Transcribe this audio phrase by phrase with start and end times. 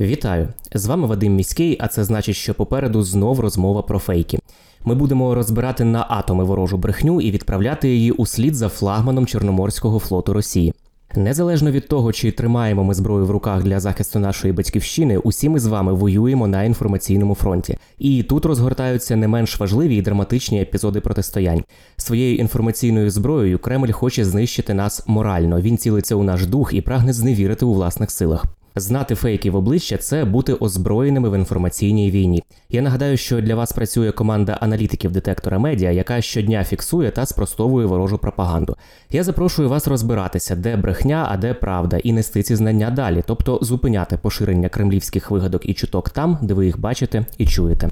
[0.00, 0.48] Вітаю!
[0.74, 4.38] З вами Вадим Міський, а це значить, що попереду знов розмова про фейки.
[4.84, 10.32] Ми будемо розбирати на атоми ворожу брехню і відправляти її услід за флагманом Чорноморського флоту
[10.32, 10.74] Росії.
[11.14, 15.58] Незалежно від того, чи тримаємо ми зброю в руках для захисту нашої батьківщини, усі ми
[15.58, 17.78] з вами воюємо на інформаційному фронті.
[17.98, 21.64] І тут розгортаються не менш важливі і драматичні епізоди протистоянь.
[21.96, 25.60] Своєю інформаційною зброєю Кремль хоче знищити нас морально.
[25.60, 28.55] Він цілиться у наш дух і прагне зневірити у власних силах.
[28.78, 32.42] Знати фейки в обличчя це бути озброєними в інформаційній війні.
[32.70, 37.86] Я нагадаю, що для вас працює команда аналітиків детектора медіа, яка щодня фіксує та спростовує
[37.86, 38.76] ворожу пропаганду.
[39.10, 43.58] Я запрошую вас розбиратися, де брехня, а де правда, і нести ці знання далі, тобто
[43.62, 47.90] зупиняти поширення кремлівських вигадок і чуток там, де ви їх бачите і чуєте.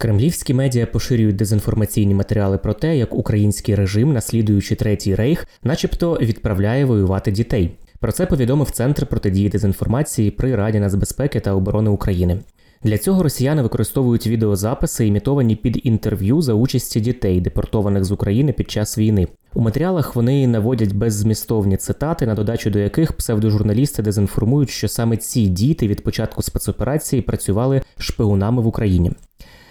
[0.00, 6.84] Кремлівські медіа поширюють дезінформаційні матеріали про те, як український режим, наслідуючи третій рейх, начебто відправляє
[6.84, 7.70] воювати дітей.
[8.00, 12.38] Про це повідомив Центр протидії дезінформації при Раді нацбезпеки та оборони України.
[12.82, 18.70] Для цього росіяни використовують відеозаписи, імітовані під інтерв'ю за участі дітей, депортованих з України під
[18.70, 19.28] час війни.
[19.54, 25.46] У матеріалах вони наводять беззмістовні цитати, на додачу до яких псевдожурналісти дезінформують, що саме ці
[25.46, 29.12] діти від початку спецоперації працювали шпигунами в Україні.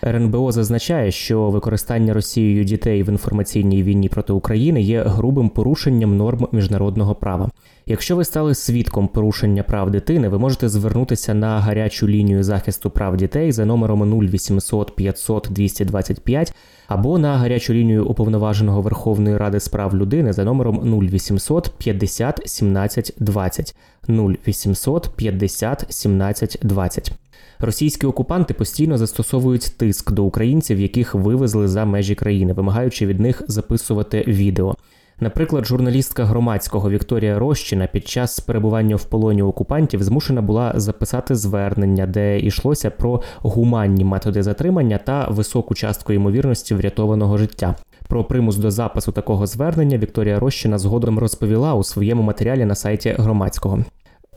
[0.03, 6.47] РНБО зазначає, що використання Росією дітей в інформаційній війні проти України є грубим порушенням норм
[6.51, 7.49] міжнародного права.
[7.85, 13.17] Якщо ви стали свідком порушення прав дитини, ви можете звернутися на гарячу лінію захисту прав
[13.17, 16.53] дітей за номером 0800 500 225
[16.87, 23.13] або на гарячу лінію уповноваженого Верховної Ради з прав людини за номером 0800 50 17
[23.19, 23.75] 20
[24.09, 27.11] 0800 50 17 20.
[27.59, 33.41] Російські окупанти постійно застосовують тиск до українців, яких вивезли за межі країни, вимагаючи від них
[33.47, 34.75] записувати відео.
[35.19, 42.07] Наприклад, журналістка громадського Вікторія Рощина під час перебування в полоні окупантів змушена була записати звернення,
[42.07, 47.75] де йшлося про гуманні методи затримання та високу частку ймовірності врятованого життя.
[48.07, 53.15] Про примус до запису такого звернення Вікторія Рощина згодом розповіла у своєму матеріалі на сайті
[53.17, 53.79] громадського.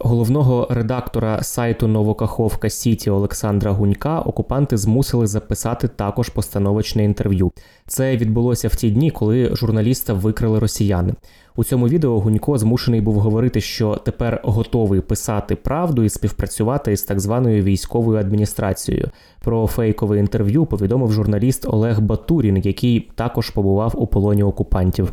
[0.02, 7.52] Головного редактора сайту Новокаховка Сіті Олександра Гунька окупанти змусили записати також постановочне інтерв'ю.
[7.86, 11.14] Це відбулося в ті дні, коли журналіста викрили росіяни.
[11.56, 17.02] У цьому відео Гунько змушений був говорити, що тепер готовий писати правду і співпрацювати із
[17.02, 19.10] так званою військовою адміністрацією.
[19.40, 25.12] Про фейкове інтерв'ю повідомив журналіст Олег Батурін, який також побував у полоні окупантів.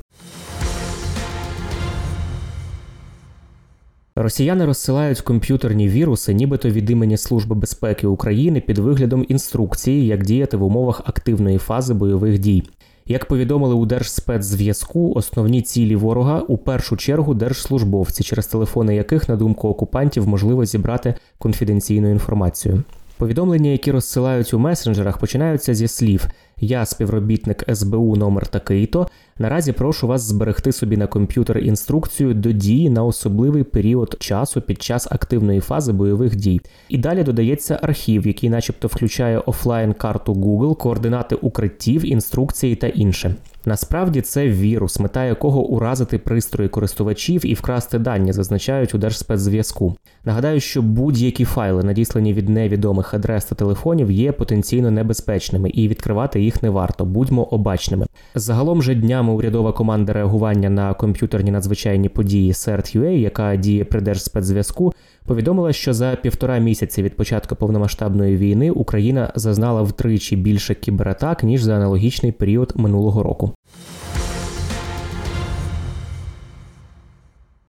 [4.20, 10.58] Росіяни розсилають комп'ютерні віруси, нібито від імені Служби безпеки України під виглядом інструкції, як діяти
[10.58, 12.64] в умовах активної фази бойових дій.
[13.06, 19.36] Як повідомили у Держспецзв'язку, основні цілі ворога у першу чергу держслужбовці, через телефони яких, на
[19.36, 22.84] думку окупантів, можливо зібрати конфіденційну інформацію.
[23.18, 26.28] Повідомлення, які розсилають у месенджерах, починаються зі слів:
[26.60, 29.08] Я співробітник СБУ номер такий-то.
[29.40, 34.84] Наразі прошу вас зберегти собі на комп'ютер інструкцію до дії на особливий період часу під
[34.84, 36.62] час активної фази бойових дій.
[36.90, 43.36] І далі додається архів, який, начебто, включає офлайн карту Google, координати укриттів, інструкції та інше.
[43.68, 49.96] Насправді це вірус, мета якого уразити пристрої користувачів і вкрасти дані, зазначають у Держспецзв'язку.
[50.26, 56.42] Нагадаю, що будь-які файли, надіслані від невідомих адрес та телефонів, є потенційно небезпечними, і відкривати
[56.42, 57.06] їх не варто.
[57.06, 58.06] Будьмо обачними.
[58.36, 64.94] Загалом же днями урядова команда реагування на комп'ютерні надзвичайні події CERT.UA, яка діє при Держспецзв'язку,
[65.26, 71.62] повідомила, що за півтора місяці від початку повномасштабної війни Україна зазнала втричі більше кібератак ніж
[71.62, 73.54] за аналогічний період минулого року.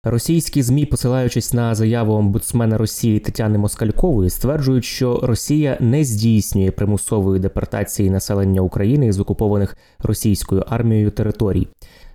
[0.03, 7.39] Російські змі, посилаючись на заяву омбудсмена Росії Тетяни Москалькової, стверджують, що Росія не здійснює примусової
[7.39, 11.67] депортації населення України з окупованих російською армією територій.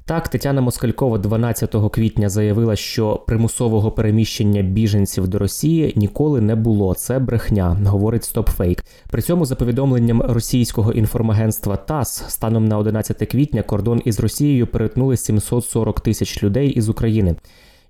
[0.06, 6.95] Так, Тетяна Москалькова 12 квітня заявила, що примусового переміщення біженців до Росії ніколи не було.
[6.95, 8.85] Це брехня, говорить StopFake.
[9.11, 15.17] При цьому, за повідомленням російського інформагентства ТАСС, станом на 11 квітня кордон із Росією перетнули
[15.17, 17.35] 740 тисяч людей із України.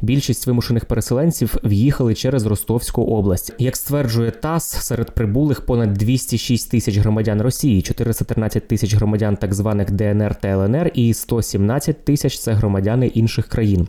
[0.01, 3.53] Більшість вимушених переселенців в'їхали через Ростовську область.
[3.59, 9.91] Як стверджує ТАСС, серед прибулих понад 206 тисяч громадян Росії, 413 тисяч громадян так званих
[9.91, 13.89] ДНР та ЛНР і 117 тисяч це громадяни інших країн.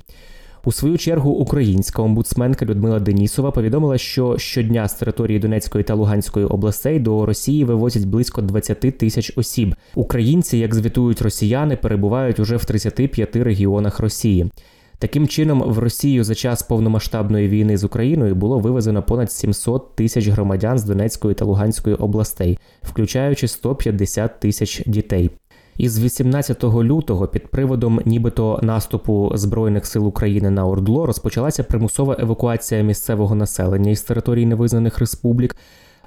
[0.65, 6.45] У свою чергу українська омбудсменка Людмила Денісова повідомила, що щодня з території Донецької та Луганської
[6.45, 9.75] областей до Росії вивозять близько 20 тисяч осіб.
[9.95, 14.51] Українці, як звітують росіяни, перебувають уже в 35 регіонах Росії.
[14.99, 20.27] Таким чином, в Росію за час повномасштабної війни з Україною було вивезено понад 700 тисяч
[20.27, 25.29] громадян з Донецької та Луганської областей, включаючи 150 тисяч дітей.
[25.77, 32.81] Із 18 лютого під приводом нібито наступу збройних сил України на Ордло розпочалася примусова евакуація
[32.81, 35.55] місцевого населення із територій невизнаних республік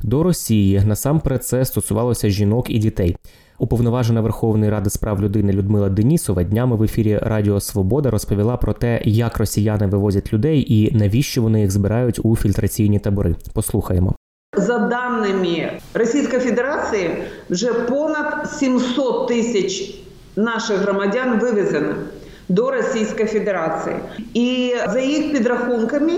[0.03, 0.83] до Росії.
[0.87, 3.17] Насамперед це стосувалося жінок і дітей.
[3.61, 9.01] Уповноважена Верховної Ради справ людини Людмила Денісова днями в ефірі Радіо Свобода розповіла про те,
[9.05, 13.37] як росіяни вивозять людей і навіщо вони їх збирають у фільтраційні табори.
[13.53, 14.15] Послухаємо.
[14.57, 17.11] За даними Російської Федерації,
[17.51, 19.95] вже понад 700 тисяч
[20.37, 21.95] наших громадян вивезено
[22.49, 23.97] до Російської Федерації,
[24.35, 26.13] і за їх підрахунками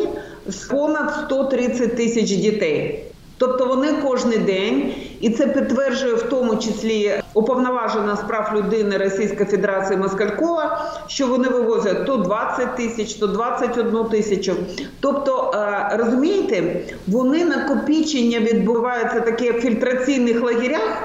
[0.71, 3.05] понад 130 тисяч дітей.
[3.39, 9.99] Тобто вони кожен день, і це підтверджує в тому числі уповноважена справ людини Російської Федерації
[9.99, 14.57] Москалькова, що вони вивозять то 20 тисяч, то 21 тисячу.
[15.01, 15.55] Тобто,
[15.93, 21.03] розумієте, вони накопічення відбуваються таке в фільтраційних лагерях.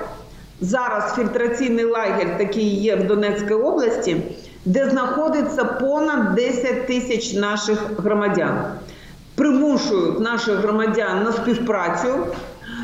[0.61, 4.17] Зараз фільтраційний лагерь такий є в Донецькій області,
[4.65, 8.65] де знаходиться понад 10 тисяч наших громадян
[9.35, 12.07] примушують наших громадян на співпрацю,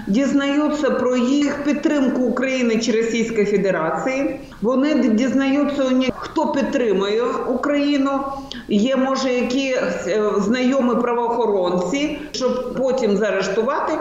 [0.07, 4.39] дізнаються про їх підтримку України чи Російської Федерації.
[4.62, 5.83] Вони дізнаються
[6.18, 8.19] хто підтримує Україну.
[8.68, 13.94] Є може які е, знайомі правоохоронці, щоб потім заарештувати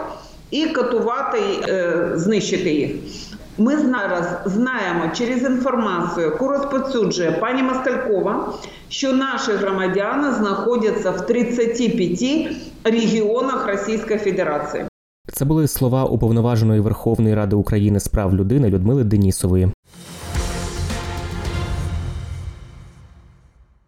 [0.51, 1.39] і катувати,
[1.69, 2.91] е, знищити їх.
[3.59, 8.53] Ми зараз знаємо через інформацію, яку розповсюджує пані Масталькова,
[8.89, 12.49] що наші громадяни знаходяться в 35
[12.85, 14.90] регіонах Російської Федерації.
[15.33, 19.69] Це були слова уповноваженої Верховної Ради України з прав людини Людмили Денісової.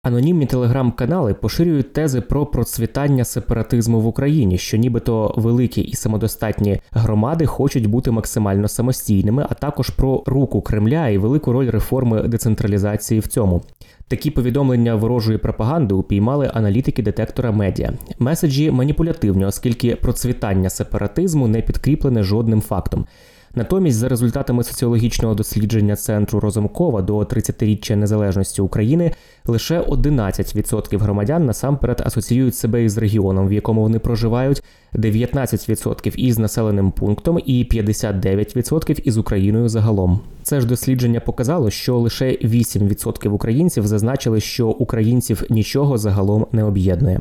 [0.04, 7.46] Анонімні телеграм-канали поширюють тези про процвітання сепаратизму в Україні, що нібито великі і самодостатні громади
[7.46, 13.26] хочуть бути максимально самостійними, а також про руку Кремля і велику роль реформи децентралізації в
[13.26, 13.62] цьому.
[14.08, 17.92] Такі повідомлення ворожої пропаганди упіймали аналітики детектора медіа.
[18.18, 23.06] Меседжі маніпулятивні, оскільки процвітання сепаратизму не підкріплене жодним фактом.
[23.54, 29.12] Натомість, за результатами соціологічного дослідження центру Розумкова до 30-річчя незалежності України,
[29.46, 34.62] лише 11% громадян насамперед асоціюють себе із регіоном, в якому вони проживають,
[34.94, 40.20] 19% із населеним пунктом і 59% із Україною загалом.
[40.42, 47.20] Це ж дослідження показало, що лише 8% українців зазначили, що українців нічого загалом не об'єднує.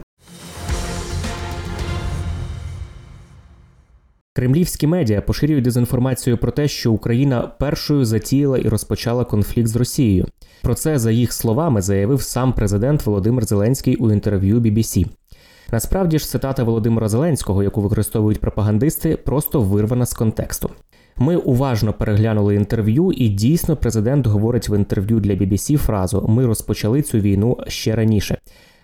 [4.33, 10.25] Кремлівські медіа поширюють дезінформацію про те, що Україна першою затіяла і розпочала конфлікт з Росією.
[10.61, 15.05] Про це, за їх словами, заявив сам президент Володимир Зеленський у інтерв'ю BBC.
[15.71, 20.69] Насправді ж цитата Володимира Зеленського, яку використовують пропагандисти, просто вирвана з контексту.
[21.17, 27.01] Ми уважно переглянули інтерв'ю, і дійсно президент говорить в інтерв'ю для BBC фразу Ми розпочали
[27.01, 28.38] цю війну ще раніше.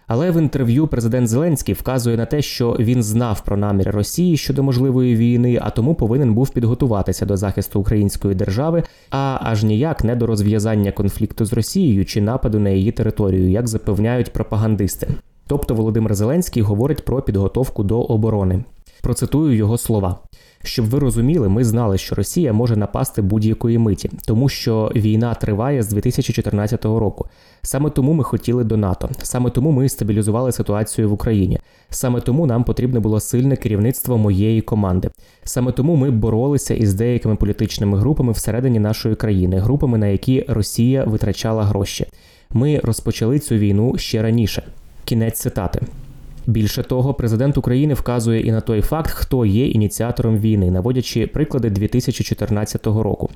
[0.07, 4.63] Але в інтерв'ю президент Зеленський вказує на те, що він знав про наміри Росії щодо
[4.63, 10.15] можливої війни, а тому повинен був підготуватися до захисту української держави, а аж ніяк не
[10.15, 15.07] до розв'язання конфлікту з Росією чи нападу на її територію, як запевняють пропагандисти.
[15.47, 18.63] Тобто Володимир Зеленський говорить про підготовку до оборони.
[19.01, 20.19] Процитую його слова.
[20.63, 25.83] Щоб ви розуміли, ми знали, що Росія може напасти будь-якої миті, тому що війна триває
[25.83, 27.25] з 2014 року.
[27.61, 31.59] Саме тому ми хотіли до НАТО, саме тому ми стабілізували ситуацію в Україні.
[31.89, 35.09] Саме тому нам потрібне було сильне керівництво моєї команди.
[35.43, 41.03] Саме тому ми боролися із деякими політичними групами всередині нашої країни, групами, на які Росія
[41.03, 42.05] витрачала гроші.
[42.51, 44.63] Ми розпочали цю війну ще раніше.
[45.05, 45.81] Кінець цитати.
[46.47, 51.69] Більше того, президент України вказує і на той факт, хто є ініціатором війни, наводячи приклади
[51.69, 53.29] 2014 року.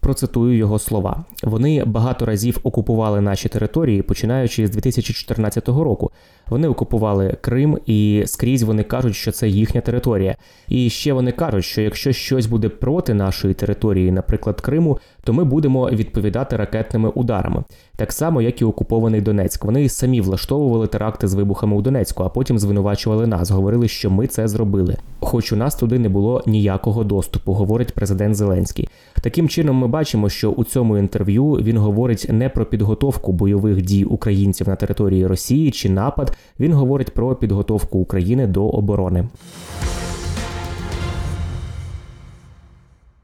[0.00, 6.10] Процитую його слова: вони багато разів окупували наші території, починаючи з 2014 року.
[6.52, 10.36] Вони окупували Крим і скрізь вони кажуть, що це їхня територія.
[10.68, 15.44] І ще вони кажуть, що якщо щось буде проти нашої території, наприклад, Криму, то ми
[15.44, 17.64] будемо відповідати ракетними ударами,
[17.96, 19.64] так само як і окупований Донецьк.
[19.64, 23.50] Вони самі влаштовували теракти з вибухами у Донецьку, а потім звинувачували нас.
[23.50, 24.96] Говорили, що ми це зробили.
[25.20, 28.88] Хоч у нас туди не було ніякого доступу, говорить президент Зеленський.
[29.20, 34.04] Таким чином, ми бачимо, що у цьому інтерв'ю він говорить не про підготовку бойових дій
[34.04, 36.36] українців на території Росії чи напад.
[36.60, 39.28] Він говорить про підготовку України до оборони.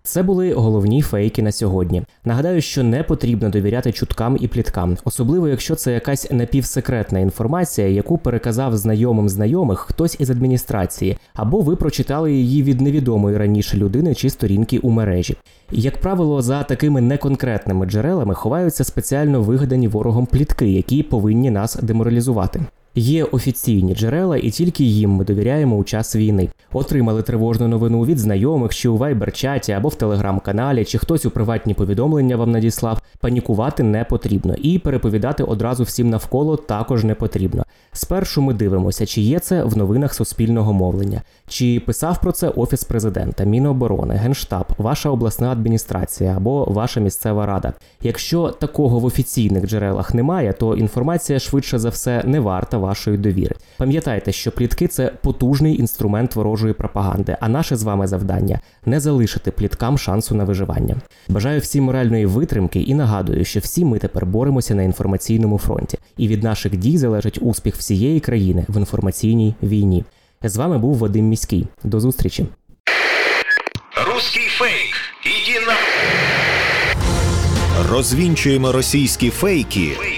[0.08, 2.02] Це були головні фейки на сьогодні.
[2.24, 8.18] Нагадаю, що не потрібно довіряти чуткам і пліткам, особливо якщо це якась напівсекретна інформація, яку
[8.18, 14.30] переказав знайомим знайомих хтось із адміністрації, або ви прочитали її від невідомої раніше людини чи
[14.30, 15.36] сторінки у мережі.
[15.70, 22.60] Як правило, за такими неконкретними джерелами ховаються спеціально вигадані ворогом плітки, які повинні нас деморалізувати.
[22.94, 26.48] Є офіційні джерела, і тільки їм ми довіряємо у час війни.
[26.72, 31.74] Отримали тривожну новину від знайомих, чи у вайбер-чаті або в телеграм-каналі, чи хтось у приватні
[31.74, 33.02] повідомлення вам надіслав.
[33.20, 37.64] Панікувати не потрібно, і переповідати одразу всім навколо також не потрібно.
[37.92, 42.84] Спершу ми дивимося, чи є це в новинах суспільного мовлення, чи писав про це офіс
[42.84, 47.72] президента, Міноборони, Генштаб, ваша обласна адміністрація або ваша місцева рада.
[48.02, 53.56] Якщо такого в офіційних джерелах немає, то інформація швидше за все не варта вашої довіри.
[53.76, 59.50] Пам'ятайте, що плітки це потужний інструмент ворожої пропаганди, а наше з вами завдання не залишити
[59.50, 60.96] пліткам шансу на виживання.
[61.28, 66.28] Бажаю всім моральної витримки і нагадую, що всі ми тепер боремося на інформаційному фронті, і
[66.28, 70.04] від наших дій залежить успіх всієї країни в інформаційній війні.
[70.42, 71.66] З вами був Вадим Міський.
[71.84, 72.46] До зустрічі.
[74.06, 74.94] Русский фейк.
[75.24, 75.74] Иди на...
[77.90, 80.17] Розвінчуємо російські фейки, Фейки.